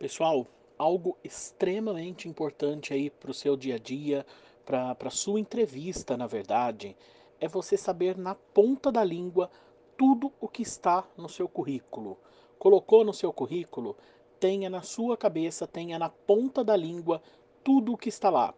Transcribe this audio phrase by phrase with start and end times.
[0.00, 0.46] Pessoal,
[0.78, 4.24] algo extremamente importante aí para o seu dia a dia,
[4.64, 6.96] para para sua entrevista, na verdade,
[7.38, 9.50] é você saber na ponta da língua
[9.98, 12.16] tudo o que está no seu currículo.
[12.58, 13.94] Colocou no seu currículo,
[14.40, 17.20] tenha na sua cabeça, tenha na ponta da língua
[17.62, 18.54] tudo o que está lá.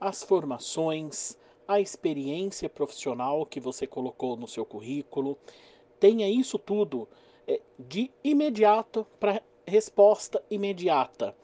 [0.00, 1.36] As formações,
[1.68, 5.36] a experiência profissional que você colocou no seu currículo,
[6.00, 7.06] tenha isso tudo
[7.46, 11.34] é, de imediato para resposta imediata.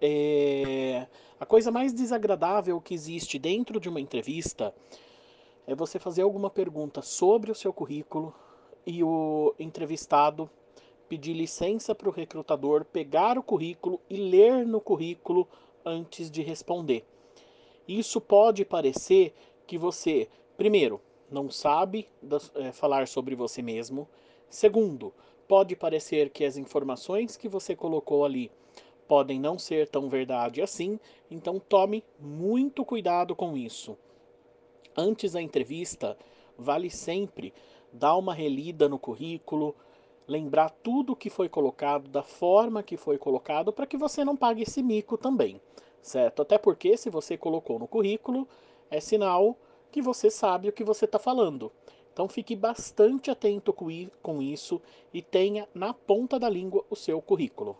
[0.00, 1.06] É,
[1.38, 4.74] a coisa mais desagradável que existe dentro de uma entrevista
[5.66, 8.34] é você fazer alguma pergunta sobre o seu currículo
[8.86, 10.50] e o entrevistado
[11.08, 15.48] pedir licença para o recrutador pegar o currículo e ler no currículo
[15.84, 17.04] antes de responder.
[17.86, 19.34] Isso pode parecer
[19.66, 22.08] que você, primeiro, não sabe
[22.54, 24.08] é, falar sobre você mesmo.
[24.50, 25.12] Segundo,
[25.48, 28.52] pode parecer que as informações que você colocou ali
[29.08, 33.96] podem não ser tão verdade assim, então tome muito cuidado com isso.
[34.94, 36.18] Antes da entrevista,
[36.58, 37.54] vale sempre
[37.90, 39.74] dar uma relida no currículo,
[40.26, 44.64] lembrar tudo que foi colocado, da forma que foi colocado, para que você não pague
[44.64, 45.58] esse mico também,
[46.02, 46.42] certo?
[46.42, 48.46] Até porque se você colocou no currículo,
[48.90, 49.56] é sinal
[49.90, 51.72] que você sabe o que você está falando.
[52.18, 54.82] Então fique bastante atento com isso
[55.14, 57.76] e tenha na ponta da língua o seu currículo.